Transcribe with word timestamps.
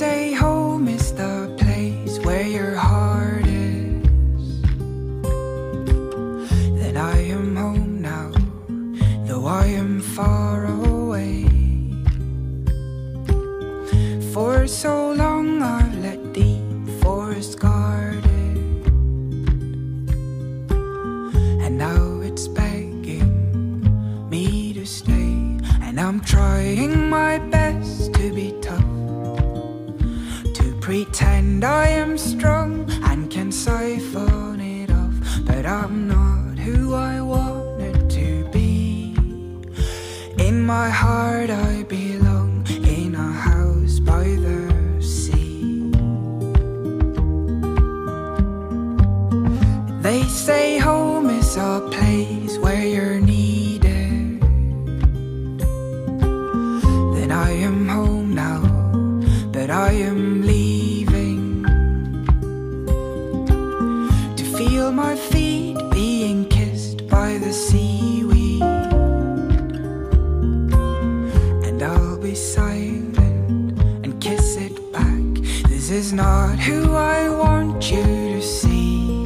say 0.00 0.32
home 0.32 0.88
is 0.88 1.12
the 1.12 1.54
place 1.58 2.18
where 2.24 2.46
your 2.46 2.74
heart 2.74 3.44
is. 3.46 4.62
That 6.80 6.96
I 6.96 7.18
am 7.36 7.54
home 7.54 8.00
now, 8.00 8.32
though 9.26 9.44
I 9.44 9.66
am 9.66 10.00
far 10.00 10.64
away. 10.64 11.44
For 14.32 14.66
so 14.66 15.12
long 15.12 15.60
I've 15.60 15.94
let 15.98 16.32
deep 16.32 16.88
forest 17.02 17.60
guard 17.60 18.24
it. 18.24 18.86
And 21.64 21.76
now 21.76 22.20
it's 22.22 22.48
begging 22.48 23.28
me 24.30 24.72
to 24.72 24.86
stay. 24.86 25.60
And 25.84 26.00
I'm 26.00 26.20
trying 26.20 27.10
my 27.10 27.36
best 27.50 28.14
to 28.14 28.32
be 28.32 28.54
tough. 28.62 28.89
Pretend 30.90 31.64
I 31.64 31.86
am 31.86 32.18
strong 32.18 32.84
and 33.04 33.30
can 33.30 33.52
siphon 33.52 34.60
it 34.60 34.90
off. 34.90 35.14
But 35.46 35.64
I'm 35.64 36.08
not 36.08 36.58
who 36.58 36.94
I 36.94 37.20
wanted 37.20 38.10
to 38.10 38.44
be. 38.50 39.14
In 40.38 40.60
my 40.60 40.90
heart, 40.90 41.48
I 41.48 41.84
belong 41.84 42.66
in 42.68 43.14
a 43.14 43.30
house 43.30 44.00
by 44.00 44.24
the 44.24 45.00
sea. 45.00 45.92
They 50.02 50.24
say 50.24 50.78
home 50.78 51.30
is 51.30 51.56
a 51.56 51.88
place 51.92 52.58
where 52.58 52.84
you're 52.84 53.20
needed. 53.20 54.40
Then 57.14 57.30
I 57.30 57.50
am 57.52 57.88
home 57.88 58.34
now, 58.34 58.62
but 59.52 59.70
I 59.70 59.92
am 59.92 60.42
leaving 60.42 60.69
my 65.06 65.16
feet 65.16 65.78
being 65.90 66.46
kissed 66.56 67.08
by 67.08 67.30
the 67.38 67.52
seaweed. 67.52 68.62
And 71.66 71.78
I'll 71.82 72.18
be 72.18 72.34
silent 72.34 73.18
and 74.04 74.12
kiss 74.20 74.56
it 74.66 74.76
back. 74.92 75.32
This 75.72 75.86
is 75.90 76.12
not 76.12 76.58
who 76.68 76.80
I 77.16 77.30
want 77.42 77.90
you 77.90 78.04
to 78.34 78.42
see. 78.42 79.24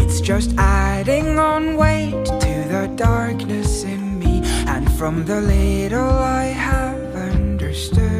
It's 0.00 0.20
just 0.20 0.50
adding 0.56 1.30
on 1.52 1.76
weight 1.76 2.24
to 2.44 2.54
the 2.74 2.84
darkness 2.94 3.82
in 3.82 4.02
me. 4.22 4.34
And 4.74 4.84
from 4.98 5.24
the 5.30 5.40
little 5.40 6.14
I 6.40 6.44
have 6.70 7.02
understood, 7.32 8.13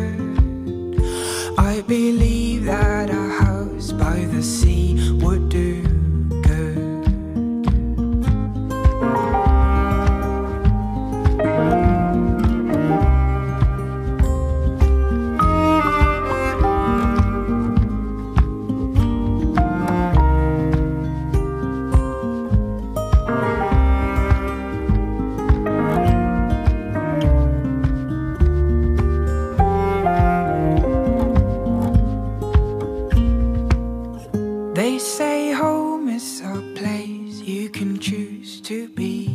Home 35.53 36.09
is 36.09 36.41
a 36.41 36.61
place 36.75 37.41
you 37.41 37.69
can 37.69 37.99
choose 37.99 38.61
to 38.63 38.89
be. 38.89 39.27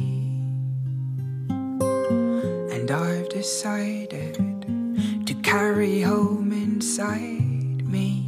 And 1.50 2.92
I've 2.92 3.30
decided 3.30 4.36
to 5.26 5.34
carry 5.44 6.02
home 6.02 6.52
inside 6.52 7.88
me. 7.96 8.26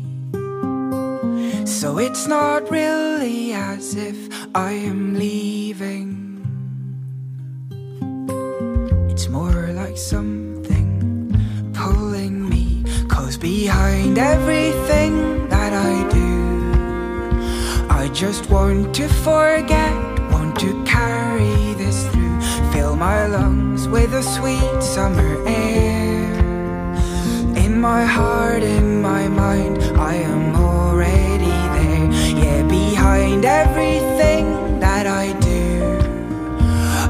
So 1.66 1.98
it's 1.98 2.28
not 2.28 2.70
really 2.70 3.54
as 3.54 3.96
if 3.96 4.18
I 4.56 4.72
am 4.72 5.16
leaving. 5.16 6.10
It's 9.10 9.28
more 9.28 9.72
like 9.74 9.98
something 9.98 10.92
pulling 11.74 12.48
me. 12.50 12.84
Cause 13.08 13.38
behind 13.38 14.18
everything 14.18 15.01
just 18.14 18.50
want 18.50 18.94
to 18.94 19.08
forget, 19.08 19.94
want 20.32 20.60
to 20.60 20.84
carry 20.84 21.74
this 21.76 22.06
through. 22.10 22.42
Fill 22.72 22.96
my 22.96 23.26
lungs 23.26 23.88
with 23.88 24.12
the 24.12 24.22
sweet 24.22 24.84
summer 24.84 25.38
air. 25.48 26.34
In 27.56 27.80
my 27.80 28.04
heart, 28.04 28.64
in 28.64 29.02
my 29.02 29.28
mind, 29.28 29.82
I 29.98 30.16
am 30.16 30.56
already 30.56 31.58
there. 31.78 32.12
Yeah, 32.44 32.64
behind 32.68 33.46
everything 33.46 34.80
that 34.80 35.08
I 35.08 35.32
do, 35.40 35.98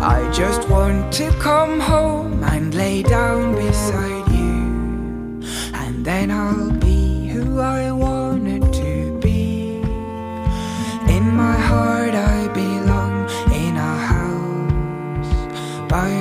I 0.02 0.30
just 0.32 0.70
want 0.70 1.12
to 1.14 1.32
come 1.40 1.80
home 1.80 2.44
and 2.44 2.76
lay 2.76 3.02
down 3.02 3.56
beside 3.56 4.28
you. 4.30 5.42
And 5.74 6.06
then 6.06 6.30
I'll 6.30 6.72
be 6.72 6.91
Bye. 15.92 16.21